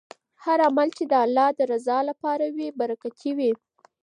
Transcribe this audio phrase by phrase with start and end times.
[0.43, 3.51] هر عمل چې د الله د رضا لپاره وي برکتي وي.